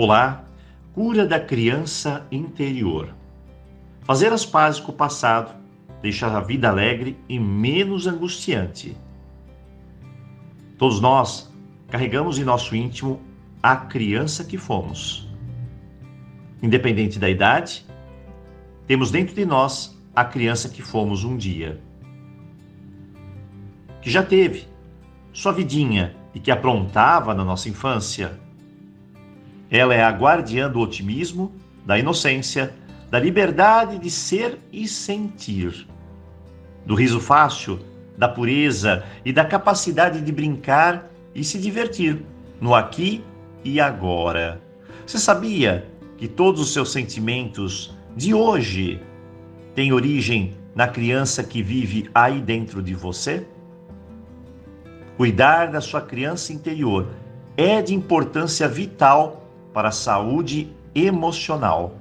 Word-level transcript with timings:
Olá, 0.00 0.44
cura 0.94 1.26
da 1.26 1.40
criança 1.40 2.24
interior. 2.30 3.12
Fazer 4.02 4.32
as 4.32 4.46
pazes 4.46 4.78
com 4.78 4.92
o 4.92 4.94
passado 4.94 5.52
deixa 6.00 6.28
a 6.28 6.40
vida 6.40 6.68
alegre 6.68 7.18
e 7.28 7.36
menos 7.36 8.06
angustiante. 8.06 8.96
Todos 10.78 11.00
nós 11.00 11.52
carregamos 11.88 12.38
em 12.38 12.44
nosso 12.44 12.76
íntimo 12.76 13.20
a 13.60 13.74
criança 13.74 14.44
que 14.44 14.56
fomos. 14.56 15.28
Independente 16.62 17.18
da 17.18 17.28
idade, 17.28 17.84
temos 18.86 19.10
dentro 19.10 19.34
de 19.34 19.44
nós 19.44 20.00
a 20.14 20.24
criança 20.24 20.68
que 20.68 20.80
fomos 20.80 21.24
um 21.24 21.36
dia. 21.36 21.82
Que 24.00 24.08
já 24.08 24.22
teve 24.22 24.68
sua 25.32 25.50
vidinha 25.50 26.14
e 26.32 26.38
que 26.38 26.52
aprontava 26.52 27.34
na 27.34 27.44
nossa 27.44 27.68
infância 27.68 28.38
ela 29.70 29.94
é 29.94 30.02
a 30.02 30.10
guardiã 30.10 30.70
do 30.70 30.80
otimismo, 30.80 31.52
da 31.84 31.98
inocência, 31.98 32.74
da 33.10 33.18
liberdade 33.18 33.98
de 33.98 34.10
ser 34.10 34.58
e 34.72 34.86
sentir, 34.86 35.86
do 36.84 36.94
riso 36.94 37.20
fácil, 37.20 37.80
da 38.16 38.28
pureza 38.28 39.04
e 39.24 39.32
da 39.32 39.44
capacidade 39.44 40.20
de 40.20 40.32
brincar 40.32 41.10
e 41.34 41.44
se 41.44 41.58
divertir 41.58 42.24
no 42.60 42.74
aqui 42.74 43.22
e 43.64 43.80
agora. 43.80 44.60
Você 45.06 45.18
sabia 45.18 45.86
que 46.16 46.26
todos 46.26 46.60
os 46.60 46.72
seus 46.72 46.90
sentimentos 46.90 47.96
de 48.16 48.34
hoje 48.34 49.00
têm 49.74 49.92
origem 49.92 50.54
na 50.74 50.88
criança 50.88 51.44
que 51.44 51.62
vive 51.62 52.10
aí 52.14 52.40
dentro 52.40 52.82
de 52.82 52.94
você? 52.94 53.46
Cuidar 55.16 55.66
da 55.66 55.80
sua 55.80 56.00
criança 56.00 56.52
interior 56.52 57.08
é 57.56 57.80
de 57.82 57.94
importância 57.94 58.68
vital 58.68 59.37
para 59.72 59.88
a 59.88 59.92
saúde 59.92 60.72
emocional 60.94 61.98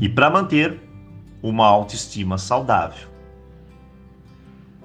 e 0.00 0.08
para 0.08 0.30
manter 0.30 0.80
uma 1.42 1.66
autoestima 1.66 2.38
saudável. 2.38 3.08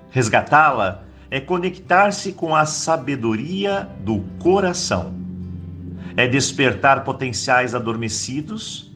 Resgatá-la 0.09 1.03
é 1.29 1.39
conectar-se 1.39 2.33
com 2.33 2.55
a 2.55 2.65
sabedoria 2.65 3.89
do 4.01 4.19
coração, 4.39 5.13
é 6.17 6.27
despertar 6.27 7.03
potenciais 7.03 7.73
adormecidos 7.73 8.91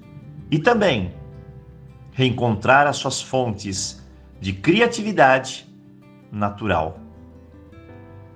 e 0.52 0.59
também 0.59 1.13
reencontrar 2.11 2.87
as 2.87 2.97
suas 2.97 3.21
fontes 3.21 4.03
de 4.39 4.53
criatividade 4.53 5.65
natural 6.31 6.99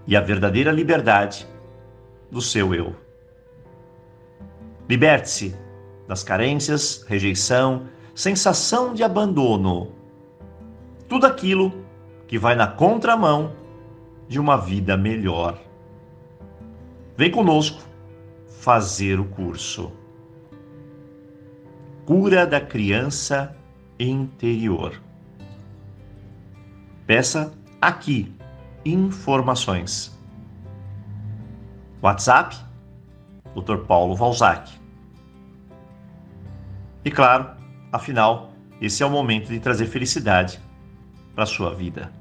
e 0.07 0.16
a 0.16 0.22
verdadeira 0.22 0.72
liberdade 0.72 1.45
do 2.31 2.41
seu 2.41 2.73
eu. 2.73 3.08
Liberte-se 4.89 5.55
das 6.07 6.23
carências, 6.23 7.05
rejeição, 7.07 7.87
sensação 8.15 8.95
de 8.95 9.03
abandono. 9.03 9.93
Tudo 11.07 11.27
aquilo 11.27 11.85
que 12.27 12.39
vai 12.39 12.55
na 12.55 12.65
contramão 12.65 13.53
de 14.27 14.39
uma 14.39 14.57
vida 14.57 14.97
melhor. 14.97 15.61
Vem 17.15 17.29
conosco 17.29 17.83
fazer 18.59 19.19
o 19.19 19.25
curso. 19.25 19.91
Cura 22.05 22.47
da 22.47 22.59
criança 22.59 23.55
interior. 23.99 24.99
Peça 27.05 27.53
aqui 27.79 28.33
informações. 28.83 30.17
WhatsApp 32.01 32.69
Dr. 33.55 33.86
Paulo 33.86 34.16
Valzac. 34.16 34.72
E 37.03 37.11
claro, 37.11 37.52
afinal, 37.91 38.52
esse 38.81 39.03
é 39.03 39.06
o 39.06 39.09
momento 39.09 39.47
de 39.47 39.59
trazer 39.59 39.86
felicidade 39.86 40.59
para 41.33 41.44
a 41.44 41.47
sua 41.47 41.73
vida. 41.73 42.11